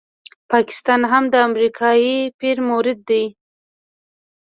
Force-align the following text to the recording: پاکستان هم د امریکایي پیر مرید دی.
پاکستان 0.51 1.01
هم 1.11 1.23
د 1.33 1.35
امریکایي 1.49 2.15
پیر 2.39 2.57
مرید 2.69 2.99
دی. 3.09 3.23